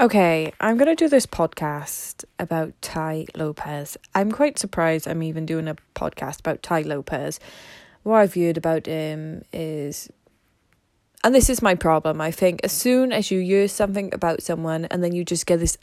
Okay, 0.00 0.50
I'm 0.58 0.78
going 0.78 0.88
to 0.88 0.94
do 0.94 1.10
this 1.10 1.26
podcast 1.26 2.24
about 2.38 2.72
Tai 2.80 3.26
Lopez. 3.36 3.98
I'm 4.14 4.32
quite 4.32 4.58
surprised 4.58 5.06
I'm 5.06 5.22
even 5.22 5.44
doing 5.44 5.68
a 5.68 5.76
podcast 5.94 6.40
about 6.40 6.62
Tai 6.62 6.80
Lopez. 6.80 7.38
What 8.02 8.16
I've 8.16 8.32
heard 8.32 8.56
about 8.56 8.86
him 8.86 9.44
is, 9.52 10.08
and 11.22 11.34
this 11.34 11.50
is 11.50 11.60
my 11.60 11.74
problem, 11.74 12.18
I 12.18 12.30
think, 12.30 12.62
as 12.64 12.72
soon 12.72 13.12
as 13.12 13.30
you 13.30 13.40
hear 13.40 13.68
something 13.68 14.14
about 14.14 14.42
someone 14.42 14.86
and 14.86 15.04
then 15.04 15.14
you 15.14 15.22
just 15.22 15.44
get 15.44 15.60
this 15.60 15.76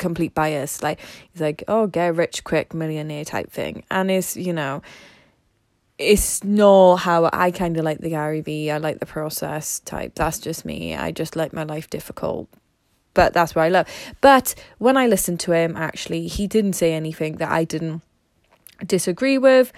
complete 0.00 0.34
bias, 0.34 0.82
like, 0.82 0.98
he's 1.30 1.40
like, 1.40 1.62
oh, 1.68 1.86
get 1.86 2.16
rich 2.16 2.42
quick, 2.42 2.74
millionaire 2.74 3.24
type 3.24 3.52
thing. 3.52 3.84
And 3.92 4.10
it's, 4.10 4.36
you 4.36 4.52
know, 4.52 4.82
it's 5.98 6.42
not 6.42 6.96
how 6.96 7.30
I 7.32 7.52
kind 7.52 7.76
of 7.76 7.84
like 7.84 8.00
the 8.00 8.10
Gary 8.10 8.40
Vee. 8.40 8.72
I 8.72 8.78
like 8.78 8.98
the 8.98 9.06
process 9.06 9.78
type. 9.78 10.16
That's 10.16 10.40
just 10.40 10.64
me. 10.64 10.96
I 10.96 11.12
just 11.12 11.36
like 11.36 11.52
my 11.52 11.62
life 11.62 11.88
difficult 11.88 12.48
but 13.14 13.32
that's 13.32 13.54
what 13.54 13.62
I 13.62 13.68
love. 13.68 13.86
But 14.20 14.54
when 14.78 14.96
I 14.96 15.06
listened 15.06 15.40
to 15.40 15.52
him, 15.52 15.76
actually, 15.76 16.26
he 16.28 16.46
didn't 16.46 16.74
say 16.74 16.92
anything 16.92 17.36
that 17.36 17.50
I 17.50 17.64
didn't 17.64 18.02
disagree 18.86 19.38
with. 19.38 19.72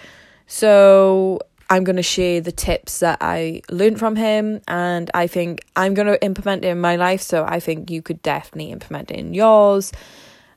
So 0.47 1.41
I'm 1.71 1.85
going 1.85 1.97
to 1.97 2.03
share 2.03 2.41
the 2.41 2.53
tips 2.53 3.01
that 3.01 3.19
I 3.21 3.63
learned 3.71 3.99
from 3.99 4.17
him, 4.17 4.61
and 4.69 5.11
I 5.15 5.27
think 5.27 5.65
I'm 5.77 5.95
going 5.95 6.07
to 6.07 6.23
implement 6.23 6.65
it 6.65 6.69
in 6.69 6.81
my 6.81 6.97
life. 6.97 7.23
So 7.23 7.45
I 7.45 7.61
think 7.61 7.91
you 7.91 8.03
could 8.03 8.23
definitely 8.23 8.71
implement 8.71 9.11
it 9.11 9.19
in 9.19 9.35
yours. 9.35 9.93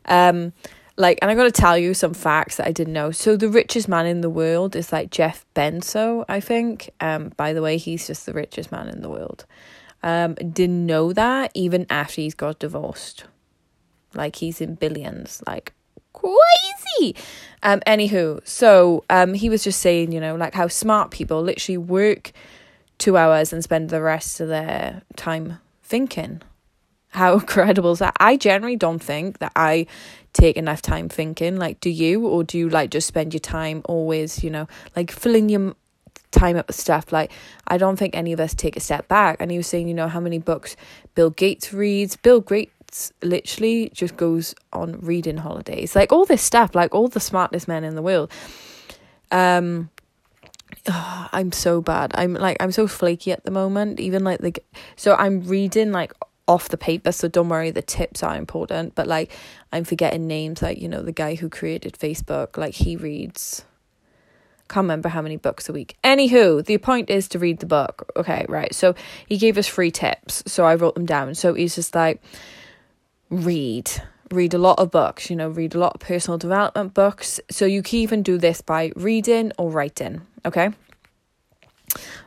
Um, 0.05 0.53
like, 0.97 1.19
and 1.21 1.29
I'm 1.29 1.37
going 1.37 1.51
to 1.51 1.61
tell 1.61 1.77
you 1.77 1.93
some 1.93 2.13
facts 2.13 2.57
that 2.57 2.67
I 2.67 2.71
didn't 2.71 2.93
know. 2.93 3.11
So 3.11 3.37
the 3.37 3.49
richest 3.49 3.87
man 3.87 4.07
in 4.07 4.21
the 4.21 4.29
world 4.29 4.75
is 4.75 4.91
like 4.91 5.11
Jeff 5.11 5.45
Bezos, 5.55 6.25
I 6.27 6.39
think. 6.39 6.89
Um, 6.99 7.31
by 7.37 7.53
the 7.53 7.61
way, 7.61 7.77
he's 7.77 8.07
just 8.07 8.25
the 8.25 8.33
richest 8.33 8.71
man 8.71 8.89
in 8.89 9.01
the 9.01 9.09
world. 9.09 9.45
Um, 10.03 10.35
didn't 10.35 10.85
know 10.85 11.11
that 11.13 11.51
even 11.53 11.85
after 11.89 12.21
he's 12.21 12.35
got 12.35 12.59
divorced. 12.59 13.25
Like 14.13 14.37
he's 14.37 14.61
in 14.61 14.75
billions, 14.75 15.41
like 15.45 15.73
crazy. 16.13 17.15
Um, 17.63 17.79
anywho, 17.81 18.45
so 18.47 19.03
um, 19.09 19.33
he 19.33 19.49
was 19.49 19.63
just 19.63 19.79
saying, 19.79 20.11
you 20.11 20.19
know, 20.19 20.35
like 20.35 20.53
how 20.53 20.67
smart 20.67 21.11
people 21.11 21.41
literally 21.41 21.77
work 21.77 22.31
two 22.97 23.17
hours 23.17 23.53
and 23.53 23.63
spend 23.63 23.89
the 23.89 24.01
rest 24.01 24.39
of 24.39 24.47
their 24.47 25.01
time 25.15 25.59
thinking. 25.83 26.41
How 27.09 27.33
incredible 27.39 27.93
is 27.93 27.99
that? 27.99 28.15
I 28.19 28.37
generally 28.37 28.75
don't 28.75 28.99
think 28.99 29.39
that 29.39 29.51
I 29.55 29.87
take 30.33 30.57
enough 30.57 30.81
time 30.81 31.09
thinking. 31.09 31.57
Like, 31.57 31.79
do 31.79 31.89
you, 31.89 32.27
or 32.27 32.43
do 32.43 32.57
you 32.57 32.69
like 32.69 32.91
just 32.91 33.07
spend 33.07 33.33
your 33.33 33.39
time 33.39 33.81
always, 33.85 34.43
you 34.43 34.49
know, 34.49 34.67
like 34.95 35.11
filling 35.11 35.49
your 35.49 35.75
time 36.37 36.57
up 36.57 36.67
with 36.67 36.75
stuff. 36.75 37.11
Like, 37.11 37.31
I 37.67 37.77
don't 37.77 37.97
think 37.97 38.15
any 38.15 38.33
of 38.33 38.39
us 38.39 38.53
take 38.53 38.75
a 38.75 38.79
step 38.79 39.07
back. 39.07 39.37
And 39.39 39.51
he 39.51 39.57
was 39.57 39.67
saying, 39.67 39.87
you 39.87 39.93
know, 39.93 40.07
how 40.07 40.19
many 40.19 40.39
books 40.39 40.75
Bill 41.15 41.29
Gates 41.29 41.73
reads. 41.73 42.15
Bill 42.15 42.41
Gates 42.41 43.11
literally 43.21 43.91
just 43.93 44.17
goes 44.17 44.55
on 44.73 44.99
reading 44.99 45.37
holidays. 45.37 45.95
Like, 45.95 46.11
all 46.11 46.25
this 46.25 46.41
stuff, 46.41 46.75
like, 46.75 46.93
all 46.93 47.07
the 47.07 47.19
smartest 47.19 47.67
men 47.67 47.83
in 47.83 47.95
the 47.95 48.01
world. 48.01 48.31
Um, 49.31 49.89
oh, 50.87 51.29
I'm 51.33 51.51
so 51.51 51.81
bad. 51.81 52.11
I'm 52.15 52.33
like, 52.33 52.57
I'm 52.59 52.71
so 52.71 52.87
flaky 52.87 53.31
at 53.31 53.43
the 53.43 53.51
moment. 53.51 53.99
Even 53.99 54.23
like 54.23 54.39
the, 54.39 54.53
so 54.95 55.15
I'm 55.15 55.41
reading 55.41 55.91
like 55.91 56.13
off 56.47 56.69
the 56.69 56.77
paper 56.77 57.11
so 57.11 57.27
don't 57.27 57.49
worry 57.49 57.71
the 57.71 57.81
tips 57.81 58.23
are 58.23 58.37
important 58.37 58.95
but 58.95 59.05
like 59.05 59.29
i'm 59.73 59.83
forgetting 59.83 60.27
names 60.27 60.61
like 60.61 60.79
you 60.79 60.87
know 60.87 61.01
the 61.01 61.11
guy 61.11 61.35
who 61.35 61.49
created 61.49 61.93
facebook 61.93 62.55
like 62.55 62.73
he 62.73 62.95
reads 62.95 63.65
can't 64.67 64.85
remember 64.85 65.09
how 65.09 65.21
many 65.21 65.37
books 65.37 65.69
a 65.69 65.73
week. 65.73 65.97
Anywho, 66.03 66.65
the 66.65 66.77
point 66.77 67.09
is 67.09 67.27
to 67.29 67.39
read 67.39 67.59
the 67.59 67.65
book. 67.65 68.11
Okay, 68.15 68.45
right. 68.47 68.73
So 68.73 68.95
he 69.27 69.37
gave 69.37 69.57
us 69.57 69.67
free 69.67 69.91
tips. 69.91 70.43
So 70.47 70.65
I 70.65 70.75
wrote 70.75 70.95
them 70.95 71.05
down. 71.05 71.35
So 71.35 71.53
he's 71.53 71.75
just 71.75 71.95
like, 71.95 72.21
read. 73.29 73.91
Read 74.31 74.53
a 74.53 74.57
lot 74.57 74.79
of 74.79 74.91
books, 74.91 75.29
you 75.29 75.37
know, 75.37 75.47
read 75.47 75.73
a 75.73 75.79
lot 75.79 75.95
of 75.95 76.01
personal 76.01 76.37
development 76.37 76.93
books. 76.93 77.39
So 77.49 77.65
you 77.65 77.81
can 77.81 77.99
even 77.99 78.23
do 78.23 78.37
this 78.37 78.61
by 78.61 78.91
reading 78.95 79.53
or 79.57 79.71
writing. 79.71 80.21
Okay. 80.45 80.71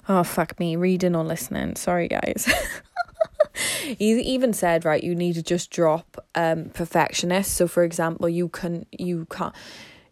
Oh, 0.09 0.25
fuck 0.25 0.59
me. 0.59 0.77
Reading 0.77 1.15
or 1.15 1.25
listening. 1.25 1.77
Sorry, 1.77 2.09
guys. 2.09 2.51
he 3.99 4.21
even 4.21 4.53
said 4.53 4.85
right 4.85 5.03
you 5.03 5.15
need 5.15 5.35
to 5.35 5.43
just 5.43 5.71
drop 5.71 6.25
um 6.35 6.67
perfectionist 6.71 7.53
so 7.53 7.67
for 7.67 7.83
example 7.83 8.29
you 8.29 8.49
can 8.49 8.87
you 8.93 9.27
can't 9.31 9.55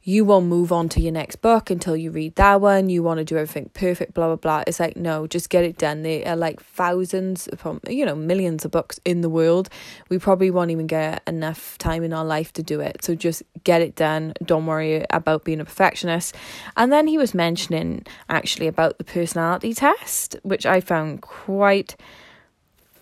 you 0.09 0.25
won't 0.25 0.47
move 0.47 0.73
on 0.73 0.89
to 0.89 1.03
your 1.03 1.13
next 1.13 1.37
book 1.37 1.69
until 1.69 1.95
you 1.95 2.11
read 2.11 2.35
that 2.37 2.63
one. 2.63 2.89
You 2.89 3.03
want 3.03 3.19
to 3.19 3.27
do 3.27 3.37
everything 3.37 3.71
perfect, 3.75 4.15
blah, 4.15 4.29
blah, 4.29 4.37
blah. 4.37 4.63
It's 4.67 4.81
like, 4.81 4.97
no, 4.97 5.27
just 5.27 5.51
get 5.51 5.65
it 5.65 5.77
done. 5.77 6.01
There 6.01 6.27
are 6.27 6.35
like 6.35 6.63
thousands, 6.63 7.47
upon, 7.53 7.81
you 7.87 8.07
know, 8.07 8.15
millions 8.15 8.65
of 8.65 8.71
books 8.71 8.99
in 9.05 9.21
the 9.21 9.29
world. 9.29 9.69
We 10.09 10.19
probably 10.19 10.51
won't 10.51 10.71
even 10.71 10.87
get 10.87 11.23
enough 11.29 11.77
time 11.77 12.03
in 12.05 12.15
our 12.15 12.25
life 12.25 12.55
to 12.55 12.63
do 12.63 12.81
it. 12.81 13.05
So 13.05 13.15
just 13.15 13.43
get 13.65 13.83
it 13.83 13.97
done. 13.97 14.33
Don't 14.43 14.65
worry 14.65 15.05
about 15.11 15.45
being 15.45 15.61
a 15.61 15.67
perfectionist. 15.67 16.35
And 16.75 16.91
then 16.91 17.07
he 17.07 17.19
was 17.19 17.35
mentioning 17.35 18.07
actually 18.31 18.67
about 18.67 18.97
the 18.97 19.05
personality 19.05 19.75
test, 19.75 20.37
which 20.43 20.65
I 20.65 20.81
found 20.81 21.21
quite 21.21 21.97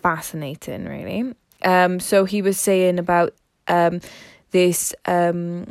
fascinating, 0.01 0.83
really. 0.83 1.33
Um, 1.63 2.01
so 2.01 2.25
he 2.25 2.41
was 2.41 2.59
saying 2.59 2.99
about 2.99 3.33
um, 3.69 4.01
this 4.51 4.93
um 5.05 5.67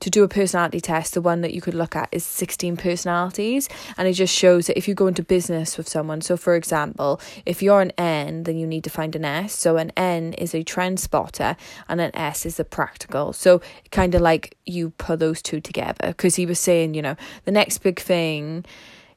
to 0.00 0.10
do 0.10 0.24
a 0.24 0.28
personality 0.28 0.80
test, 0.80 1.14
the 1.14 1.20
one 1.20 1.42
that 1.42 1.54
you 1.54 1.60
could 1.60 1.74
look 1.74 1.94
at 1.94 2.08
is 2.10 2.24
16 2.24 2.76
personalities. 2.76 3.68
And 3.96 4.08
it 4.08 4.14
just 4.14 4.34
shows 4.34 4.66
that 4.66 4.76
if 4.76 4.88
you 4.88 4.94
go 4.94 5.06
into 5.06 5.22
business 5.22 5.76
with 5.76 5.88
someone, 5.88 6.20
so 6.20 6.36
for 6.36 6.54
example, 6.54 7.20
if 7.46 7.62
you're 7.62 7.80
an 7.80 7.92
N, 7.98 8.44
then 8.44 8.56
you 8.56 8.66
need 8.66 8.84
to 8.84 8.90
find 8.90 9.14
an 9.14 9.24
S. 9.24 9.54
So 9.54 9.76
an 9.76 9.92
N 9.96 10.32
is 10.34 10.54
a 10.54 10.62
trend 10.62 11.00
spotter 11.00 11.56
and 11.88 12.00
an 12.00 12.10
S 12.14 12.46
is 12.46 12.58
a 12.58 12.64
practical. 12.64 13.32
So 13.32 13.60
kind 13.90 14.14
of 14.14 14.22
like 14.22 14.56
you 14.66 14.90
put 14.90 15.20
those 15.20 15.42
two 15.42 15.60
together. 15.60 16.08
Because 16.08 16.36
he 16.36 16.46
was 16.46 16.58
saying, 16.58 16.94
you 16.94 17.02
know, 17.02 17.16
the 17.44 17.52
next 17.52 17.78
big 17.78 18.00
thing 18.00 18.64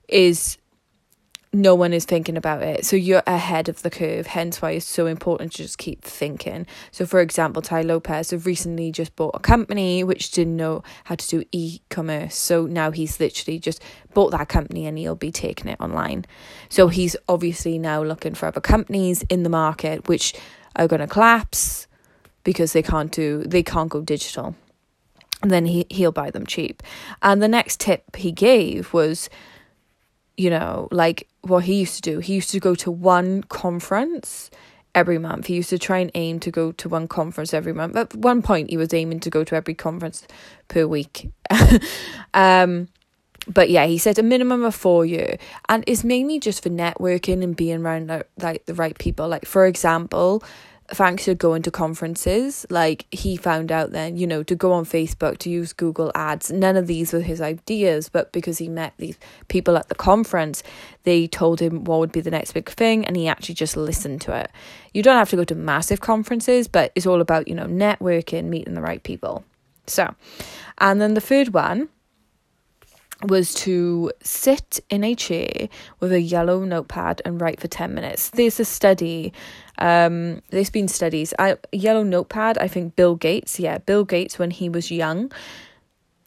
is 0.07 0.57
no 1.53 1.75
one 1.75 1.93
is 1.93 2.03
thinking 2.03 2.35
about 2.35 2.63
it. 2.63 2.83
So 2.83 2.95
you're 2.95 3.21
ahead 3.27 3.69
of 3.69 3.83
the 3.83 3.91
curve, 3.91 4.25
hence 4.25 4.59
why 4.59 4.71
it's 4.71 4.87
so 4.87 5.05
important 5.05 5.51
to 5.51 5.59
just 5.59 5.77
keep 5.77 6.03
thinking. 6.03 6.65
So, 6.91 7.05
for 7.05 7.21
example, 7.21 7.61
Tai 7.61 7.83
Lopez 7.83 8.31
have 8.31 8.47
recently 8.47 8.91
just 8.91 9.15
bought 9.15 9.35
a 9.35 9.39
company 9.39 10.03
which 10.03 10.31
didn't 10.31 10.57
know 10.57 10.83
how 11.03 11.13
to 11.13 11.27
do 11.27 11.43
e 11.51 11.79
commerce. 11.89 12.35
So 12.35 12.65
now 12.65 12.89
he's 12.89 13.19
literally 13.19 13.59
just 13.59 13.83
bought 14.15 14.31
that 14.31 14.49
company 14.49 14.87
and 14.87 14.97
he'll 14.97 15.15
be 15.15 15.31
taking 15.31 15.67
it 15.67 15.79
online. 15.79 16.25
So 16.69 16.87
he's 16.87 17.15
obviously 17.29 17.77
now 17.77 18.01
looking 18.01 18.33
for 18.33 18.47
other 18.47 18.61
companies 18.61 19.21
in 19.29 19.43
the 19.43 19.49
market 19.49 20.07
which 20.07 20.33
are 20.75 20.87
going 20.87 21.01
to 21.01 21.07
collapse 21.07 21.85
because 22.43 22.73
they 22.73 22.81
can't 22.81 23.11
do, 23.11 23.43
they 23.43 23.61
can't 23.61 23.89
go 23.89 24.01
digital. 24.01 24.55
And 25.43 25.51
then 25.51 25.65
he, 25.65 25.85
he'll 25.91 26.11
buy 26.11 26.31
them 26.31 26.47
cheap. 26.47 26.81
And 27.21 27.43
the 27.43 27.47
next 27.47 27.79
tip 27.79 28.15
he 28.15 28.31
gave 28.31 28.91
was, 28.91 29.29
you 30.37 30.49
know, 30.49 30.87
like 30.91 31.27
what 31.41 31.63
he 31.65 31.75
used 31.75 31.95
to 31.95 32.01
do. 32.01 32.19
He 32.19 32.33
used 32.33 32.51
to 32.51 32.59
go 32.59 32.75
to 32.75 32.91
one 32.91 33.43
conference 33.43 34.49
every 34.95 35.17
month. 35.17 35.47
He 35.47 35.55
used 35.55 35.69
to 35.69 35.79
try 35.79 35.99
and 35.99 36.11
aim 36.15 36.39
to 36.41 36.51
go 36.51 36.71
to 36.73 36.89
one 36.89 37.07
conference 37.07 37.53
every 37.53 37.73
month. 37.73 37.95
At 37.95 38.15
one 38.15 38.41
point, 38.41 38.69
he 38.69 38.77
was 38.77 38.93
aiming 38.93 39.19
to 39.21 39.29
go 39.29 39.43
to 39.43 39.55
every 39.55 39.73
conference 39.73 40.27
per 40.67 40.85
week. 40.85 41.29
um, 42.33 42.87
but 43.47 43.69
yeah, 43.69 43.85
he 43.85 43.97
said 43.97 44.17
a 44.19 44.23
minimum 44.23 44.63
of 44.63 44.73
four 44.73 45.05
year, 45.05 45.37
and 45.67 45.83
it's 45.85 46.03
mainly 46.03 46.39
just 46.39 46.63
for 46.63 46.69
networking 46.69 47.43
and 47.43 47.55
being 47.55 47.81
around 47.81 48.23
like, 48.37 48.65
the 48.65 48.73
right 48.73 48.97
people. 48.97 49.27
Like 49.27 49.45
for 49.45 49.65
example, 49.65 50.43
thanks 50.89 51.25
to 51.25 51.35
going 51.35 51.61
to 51.63 51.71
conferences, 51.71 52.65
like 52.69 53.05
he 53.11 53.37
found 53.37 53.71
out 53.71 53.91
then, 53.91 54.17
you 54.17 54.27
know, 54.27 54.43
to 54.43 54.55
go 54.55 54.71
on 54.73 54.85
Facebook, 54.85 55.37
to 55.39 55.49
use 55.49 55.73
Google 55.73 56.11
Ads. 56.13 56.51
None 56.51 56.75
of 56.75 56.87
these 56.87 57.13
were 57.13 57.21
his 57.21 57.41
ideas, 57.41 58.09
but 58.09 58.31
because 58.31 58.57
he 58.57 58.67
met 58.67 58.93
these 58.97 59.17
people 59.47 59.77
at 59.77 59.89
the 59.89 59.95
conference, 59.95 60.61
they 61.03 61.27
told 61.27 61.59
him 61.59 61.83
what 61.83 61.99
would 61.99 62.11
be 62.11 62.21
the 62.21 62.31
next 62.31 62.51
big 62.51 62.69
thing, 62.69 63.05
and 63.05 63.15
he 63.15 63.27
actually 63.27 63.55
just 63.55 63.77
listened 63.77 64.21
to 64.21 64.35
it. 64.35 64.51
You 64.93 65.03
don't 65.03 65.17
have 65.17 65.29
to 65.29 65.35
go 65.35 65.43
to 65.45 65.55
massive 65.55 66.01
conferences, 66.01 66.67
but 66.67 66.91
it's 66.95 67.07
all 67.07 67.21
about, 67.21 67.47
you 67.47 67.55
know, 67.55 67.65
networking, 67.65 68.45
meeting 68.45 68.73
the 68.73 68.81
right 68.81 69.01
people. 69.03 69.43
So, 69.87 70.13
and 70.77 71.01
then 71.01 71.13
the 71.13 71.21
third 71.21 71.53
one 71.53 71.89
was 73.23 73.53
to 73.53 74.11
sit 74.21 74.79
in 74.89 75.03
a 75.03 75.15
chair 75.15 75.69
with 75.99 76.11
a 76.11 76.21
yellow 76.21 76.63
notepad 76.63 77.21
and 77.25 77.39
write 77.39 77.59
for 77.59 77.67
10 77.67 77.93
minutes. 77.93 78.29
There's 78.29 78.59
a 78.59 78.65
study, 78.65 79.33
um, 79.77 80.41
there's 80.49 80.69
been 80.69 80.87
studies. 80.87 81.33
I, 81.39 81.57
yellow 81.71 82.03
notepad, 82.03 82.57
I 82.57 82.67
think 82.67 82.95
Bill 82.95 83.15
Gates, 83.15 83.59
yeah, 83.59 83.79
Bill 83.79 84.03
Gates, 84.03 84.37
when 84.37 84.51
he 84.51 84.69
was 84.69 84.91
young, 84.91 85.31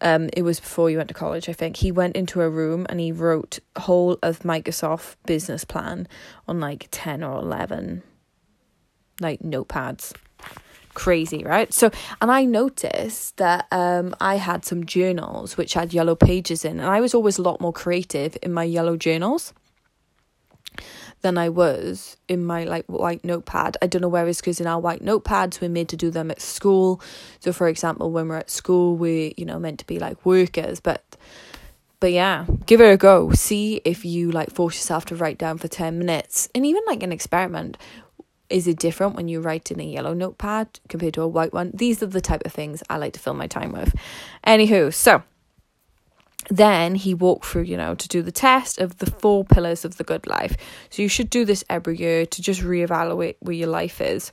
um, 0.00 0.28
it 0.32 0.42
was 0.42 0.60
before 0.60 0.90
he 0.90 0.96
went 0.96 1.08
to 1.08 1.14
college, 1.14 1.48
I 1.48 1.52
think, 1.52 1.76
he 1.76 1.90
went 1.90 2.16
into 2.16 2.42
a 2.42 2.50
room 2.50 2.86
and 2.88 3.00
he 3.00 3.12
wrote 3.12 3.60
whole 3.78 4.18
of 4.22 4.40
Microsoft 4.40 5.16
business 5.24 5.64
plan 5.64 6.06
on 6.46 6.60
like 6.60 6.88
10 6.90 7.22
or 7.22 7.38
11 7.38 8.02
like 9.20 9.40
notepads 9.40 10.12
crazy, 10.96 11.44
right? 11.44 11.72
So, 11.72 11.90
and 12.20 12.30
I 12.30 12.44
noticed 12.44 13.36
that 13.36 13.66
um, 13.70 14.16
I 14.20 14.36
had 14.36 14.64
some 14.64 14.86
journals 14.86 15.56
which 15.56 15.74
had 15.74 15.92
yellow 15.92 16.14
pages 16.14 16.64
in, 16.64 16.80
and 16.80 16.88
I 16.88 17.00
was 17.00 17.14
always 17.14 17.38
a 17.38 17.42
lot 17.42 17.60
more 17.60 17.72
creative 17.72 18.36
in 18.42 18.52
my 18.52 18.64
yellow 18.64 18.96
journals 18.96 19.52
than 21.26 21.38
I 21.38 21.48
was 21.48 22.16
in 22.28 22.44
my 22.44 22.62
like 22.62 22.86
white 22.86 23.24
notepad. 23.24 23.76
I 23.82 23.88
don't 23.88 24.00
know 24.00 24.08
where 24.08 24.28
it's 24.28 24.40
because 24.40 24.60
in 24.60 24.68
our 24.68 24.78
white 24.78 25.02
notepads 25.02 25.60
we're 25.60 25.68
made 25.68 25.88
to 25.88 25.96
do 25.96 26.08
them 26.08 26.30
at 26.30 26.40
school. 26.40 27.00
So 27.40 27.52
for 27.52 27.66
example, 27.66 28.12
when 28.12 28.28
we're 28.28 28.36
at 28.36 28.48
school, 28.48 28.96
we 28.96 29.34
you 29.36 29.44
know 29.44 29.58
meant 29.58 29.80
to 29.80 29.86
be 29.86 29.98
like 29.98 30.24
workers, 30.24 30.78
but 30.78 31.02
but 31.98 32.12
yeah, 32.12 32.46
give 32.66 32.80
it 32.80 32.92
a 32.92 32.96
go. 32.96 33.32
See 33.32 33.80
if 33.84 34.04
you 34.04 34.30
like 34.30 34.50
force 34.52 34.76
yourself 34.76 35.06
to 35.06 35.16
write 35.16 35.38
down 35.38 35.58
for 35.58 35.66
10 35.66 35.98
minutes. 35.98 36.48
And 36.54 36.64
even 36.64 36.82
like 36.86 37.02
an 37.02 37.12
experiment. 37.12 37.76
Is 38.48 38.68
it 38.68 38.78
different 38.78 39.16
when 39.16 39.26
you 39.26 39.40
write 39.40 39.72
in 39.72 39.80
a 39.80 39.82
yellow 39.82 40.14
notepad 40.14 40.78
compared 40.88 41.14
to 41.14 41.22
a 41.22 41.26
white 41.26 41.52
one? 41.52 41.72
These 41.74 42.00
are 42.04 42.06
the 42.06 42.20
type 42.20 42.42
of 42.44 42.52
things 42.52 42.80
I 42.88 42.96
like 42.96 43.14
to 43.14 43.18
fill 43.18 43.34
my 43.34 43.48
time 43.48 43.72
with. 43.72 43.92
Anywho, 44.46 44.94
so 44.94 45.24
then 46.48 46.94
he 46.94 47.14
walked 47.14 47.46
through, 47.46 47.62
you 47.62 47.76
know, 47.76 47.94
to 47.94 48.08
do 48.08 48.22
the 48.22 48.32
test 48.32 48.78
of 48.78 48.98
the 48.98 49.10
four 49.10 49.44
pillars 49.44 49.84
of 49.84 49.96
the 49.96 50.04
good 50.04 50.26
life. 50.26 50.56
So 50.90 51.02
you 51.02 51.08
should 51.08 51.30
do 51.30 51.44
this 51.44 51.64
every 51.68 51.96
year 51.96 52.26
to 52.26 52.42
just 52.42 52.60
reevaluate 52.60 53.36
where 53.40 53.54
your 53.54 53.68
life 53.68 54.00
is. 54.00 54.32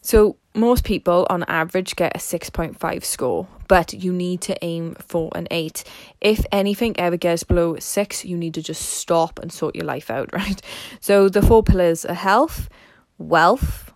So 0.00 0.36
most 0.54 0.84
people 0.84 1.26
on 1.30 1.44
average 1.44 1.94
get 1.94 2.16
a 2.16 2.18
6.5 2.18 3.04
score, 3.04 3.46
but 3.68 3.94
you 3.94 4.12
need 4.12 4.40
to 4.42 4.64
aim 4.64 4.96
for 4.96 5.30
an 5.34 5.46
8. 5.50 5.84
If 6.20 6.44
anything 6.50 6.98
ever 6.98 7.16
gets 7.16 7.44
below 7.44 7.76
6, 7.78 8.24
you 8.24 8.36
need 8.36 8.54
to 8.54 8.62
just 8.62 8.82
stop 8.82 9.38
and 9.38 9.52
sort 9.52 9.76
your 9.76 9.84
life 9.84 10.10
out, 10.10 10.30
right? 10.32 10.60
So 11.00 11.28
the 11.28 11.40
four 11.40 11.62
pillars 11.62 12.04
are 12.04 12.14
health, 12.14 12.68
wealth, 13.16 13.92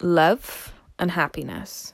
love, 0.00 0.72
and 0.98 1.10
happiness. 1.10 1.92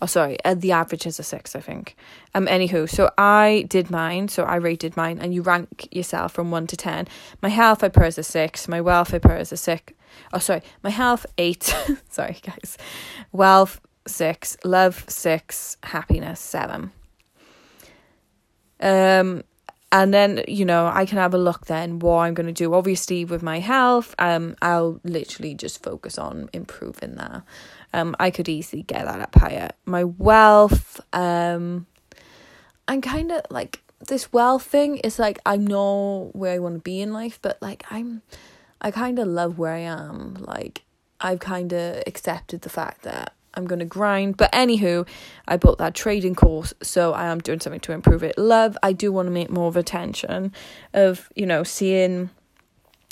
Oh, 0.00 0.06
sorry, 0.06 0.38
uh, 0.44 0.54
the 0.54 0.72
average 0.72 1.06
is 1.06 1.18
a 1.18 1.24
six, 1.24 1.56
I 1.56 1.60
think. 1.60 1.96
Um, 2.34 2.46
anywho, 2.46 2.88
so 2.88 3.10
I 3.18 3.66
did 3.68 3.90
mine, 3.90 4.28
so 4.28 4.44
I 4.44 4.56
rated 4.56 4.96
mine, 4.96 5.18
and 5.20 5.34
you 5.34 5.42
rank 5.42 5.88
yourself 5.90 6.32
from 6.32 6.50
one 6.52 6.68
to 6.68 6.76
ten. 6.76 7.08
My 7.42 7.48
health 7.48 7.82
I 7.82 7.88
put 7.88 8.04
as 8.04 8.18
a 8.18 8.22
six, 8.22 8.68
my 8.68 8.80
wealth 8.80 9.12
I 9.12 9.18
put 9.18 9.32
as 9.32 9.50
a 9.50 9.56
six. 9.56 9.92
Oh, 10.32 10.38
sorry, 10.38 10.62
my 10.82 10.90
health 10.90 11.26
eight. 11.36 11.74
sorry, 12.08 12.38
guys. 12.42 12.78
Wealth 13.32 13.80
six, 14.06 14.56
love 14.64 15.04
six, 15.08 15.76
happiness 15.82 16.38
seven. 16.38 16.92
Um, 18.80 19.42
and 19.90 20.12
then 20.12 20.44
you 20.46 20.64
know 20.64 20.86
I 20.86 21.06
can 21.06 21.18
have 21.18 21.34
a 21.34 21.38
look 21.38 21.66
then 21.66 21.98
what 21.98 22.18
I'm 22.18 22.34
going 22.34 22.46
to 22.46 22.52
do. 22.52 22.74
Obviously, 22.74 23.24
with 23.24 23.42
my 23.42 23.58
health, 23.58 24.14
um, 24.18 24.54
I'll 24.62 25.00
literally 25.02 25.54
just 25.54 25.82
focus 25.82 26.18
on 26.18 26.48
improving 26.52 27.16
that. 27.16 27.42
Um, 27.92 28.14
I 28.18 28.30
could 28.30 28.48
easily 28.48 28.82
get 28.82 29.04
that 29.04 29.20
up 29.20 29.34
higher. 29.34 29.70
My 29.86 30.04
wealth, 30.04 31.00
um, 31.12 31.86
I'm 32.86 33.00
kind 33.00 33.32
of 33.32 33.42
like 33.50 33.80
this 34.06 34.32
wealth 34.32 34.64
thing 34.64 34.98
is 34.98 35.18
like 35.18 35.38
I 35.44 35.56
know 35.56 36.30
where 36.32 36.54
I 36.54 36.58
want 36.58 36.76
to 36.76 36.80
be 36.80 37.00
in 37.00 37.12
life, 37.12 37.38
but 37.40 37.60
like 37.60 37.84
I'm, 37.90 38.22
I 38.80 38.90
kind 38.90 39.18
of 39.18 39.26
love 39.28 39.58
where 39.58 39.72
I 39.72 39.80
am. 39.80 40.34
Like 40.34 40.82
I've 41.20 41.40
kind 41.40 41.72
of 41.72 42.02
accepted 42.06 42.62
the 42.62 42.68
fact 42.68 43.02
that 43.02 43.34
I'm 43.54 43.66
gonna 43.66 43.84
grind. 43.84 44.36
But 44.36 44.52
anywho, 44.52 45.06
I 45.46 45.56
bought 45.56 45.78
that 45.78 45.94
trading 45.94 46.34
course, 46.34 46.72
so 46.82 47.12
I 47.12 47.26
am 47.26 47.40
doing 47.40 47.60
something 47.60 47.80
to 47.80 47.92
improve 47.92 48.22
it. 48.22 48.38
Love, 48.38 48.78
I 48.82 48.92
do 48.92 49.10
want 49.12 49.26
to 49.26 49.32
make 49.32 49.50
more 49.50 49.68
of 49.68 49.76
attention 49.76 50.52
of 50.94 51.28
you 51.34 51.46
know 51.46 51.64
seeing 51.64 52.30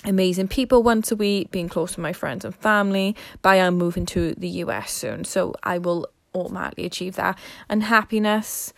amazing 0.04 0.48
people 0.48 0.82
once 0.82 1.10
a 1.10 1.16
week, 1.16 1.50
being 1.50 1.69
close 1.69 1.94
to 1.94 2.00
my 2.00 2.12
friends 2.12 2.44
and 2.44 2.54
family. 2.54 3.16
But 3.43 3.50
I 3.50 3.56
am 3.56 3.76
moving 3.76 4.06
to 4.06 4.34
the 4.34 4.48
US 4.48 4.93
soon, 4.93 5.25
so 5.25 5.54
I 5.62 5.78
will 5.78 6.08
automatically 6.34 6.84
achieve 6.84 7.16
that. 7.16 7.38
And 7.69 7.82
happiness, 7.82 8.72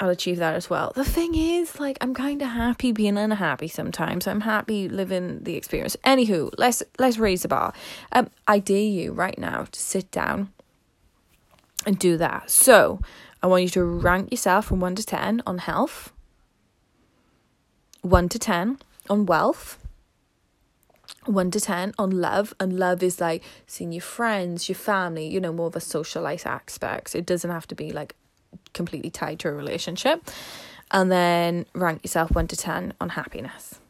I'll 0.00 0.08
achieve 0.08 0.38
that 0.38 0.54
as 0.54 0.70
well. 0.70 0.92
The 0.94 1.04
thing 1.04 1.34
is, 1.34 1.78
like, 1.78 1.98
I'm 2.00 2.14
kind 2.14 2.40
of 2.40 2.48
happy 2.48 2.90
being 2.90 3.18
unhappy 3.18 3.68
sometimes. 3.68 4.26
I'm 4.26 4.40
happy 4.40 4.88
living 4.88 5.44
the 5.44 5.56
experience. 5.56 5.96
Anywho, 6.04 6.50
let's 6.56 6.82
let's 6.98 7.18
raise 7.18 7.42
the 7.42 7.48
bar. 7.48 7.74
Um, 8.12 8.30
I 8.48 8.58
dare 8.58 8.78
you 8.78 9.12
right 9.12 9.38
now 9.38 9.64
to 9.70 9.80
sit 9.80 10.10
down 10.10 10.52
and 11.84 11.98
do 11.98 12.16
that. 12.16 12.50
So, 12.50 13.00
I 13.42 13.46
want 13.46 13.62
you 13.62 13.68
to 13.70 13.84
rank 13.84 14.30
yourself 14.30 14.66
from 14.66 14.80
one 14.80 14.94
to 14.94 15.04
ten 15.04 15.42
on 15.46 15.58
health, 15.58 16.12
one 18.00 18.30
to 18.30 18.38
ten 18.38 18.78
on 19.10 19.26
wealth, 19.26 19.76
one 21.26 21.50
to 21.50 21.60
10 21.60 21.94
on 21.98 22.10
love 22.10 22.54
and 22.58 22.78
love 22.78 23.02
is 23.02 23.20
like 23.20 23.42
seeing 23.66 23.92
your 23.92 24.00
friends 24.00 24.68
your 24.68 24.76
family 24.76 25.26
you 25.26 25.38
know 25.38 25.52
more 25.52 25.66
of 25.66 25.76
a 25.76 25.80
socialite 25.80 26.46
aspect. 26.46 27.14
It 27.14 27.26
doesn't 27.26 27.50
have 27.50 27.66
to 27.68 27.74
be 27.74 27.92
like 27.92 28.14
completely 28.72 29.10
tied 29.10 29.38
to 29.40 29.48
a 29.48 29.52
relationship. 29.52 30.28
And 30.92 31.10
then 31.10 31.66
rank 31.72 32.02
yourself 32.02 32.32
1 32.32 32.48
to 32.48 32.56
10 32.56 32.94
on 33.00 33.10
happiness. 33.10 33.80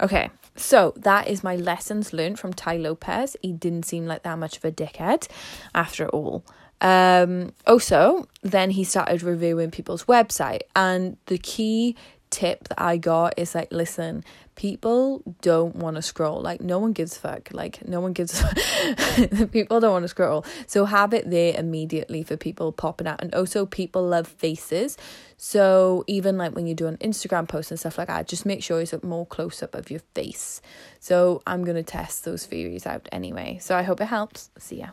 Okay 0.00 0.30
so 0.54 0.92
that 0.96 1.28
is 1.28 1.42
my 1.42 1.56
lessons 1.56 2.12
learned 2.12 2.38
from 2.38 2.52
Tai 2.52 2.76
Lopez. 2.76 3.36
He 3.40 3.52
didn't 3.52 3.86
seem 3.86 4.06
like 4.06 4.22
that 4.22 4.38
much 4.38 4.58
of 4.58 4.64
a 4.66 4.70
dickhead 4.70 5.28
after 5.74 6.08
all. 6.08 6.44
Um 6.80 7.52
also 7.66 8.28
then 8.42 8.70
he 8.70 8.84
started 8.84 9.22
reviewing 9.22 9.70
people's 9.70 10.04
website 10.04 10.62
and 10.76 11.16
the 11.26 11.38
key 11.38 11.96
tip 12.32 12.66
that 12.68 12.82
I 12.82 12.96
got 12.96 13.34
is 13.36 13.54
like, 13.54 13.70
listen, 13.70 14.24
people 14.56 15.22
don't 15.42 15.76
want 15.76 15.96
to 15.96 16.02
scroll. 16.02 16.40
Like, 16.40 16.60
no 16.60 16.80
one 16.80 16.92
gives 16.92 17.16
fuck. 17.16 17.50
Like, 17.52 17.86
no 17.86 18.00
one 18.00 18.12
gives. 18.12 18.40
Fuck. 18.40 18.56
People 19.52 19.78
don't 19.78 19.92
want 19.92 20.02
to 20.04 20.08
scroll. 20.08 20.44
So 20.66 20.86
have 20.86 21.14
it 21.14 21.30
there 21.30 21.54
immediately 21.56 22.22
for 22.24 22.36
people 22.36 22.72
popping 22.72 23.06
out. 23.06 23.22
And 23.22 23.34
also, 23.34 23.66
people 23.66 24.02
love 24.02 24.26
faces. 24.26 24.96
So 25.36 26.04
even 26.06 26.38
like 26.38 26.54
when 26.54 26.66
you 26.66 26.74
do 26.74 26.86
an 26.86 26.96
Instagram 26.98 27.48
post 27.48 27.70
and 27.70 27.78
stuff 27.78 27.98
like 27.98 28.08
that, 28.08 28.28
just 28.28 28.46
make 28.46 28.62
sure 28.62 28.80
it's 28.80 28.92
a 28.92 29.04
more 29.04 29.26
close 29.26 29.62
up 29.62 29.74
of 29.74 29.90
your 29.90 30.00
face. 30.14 30.60
So 31.00 31.42
I'm 31.46 31.64
gonna 31.64 31.82
test 31.82 32.24
those 32.24 32.46
theories 32.46 32.86
out 32.86 33.08
anyway. 33.12 33.58
So 33.60 33.76
I 33.76 33.82
hope 33.82 34.00
it 34.00 34.06
helps. 34.06 34.50
See 34.58 34.78
ya. 34.78 34.90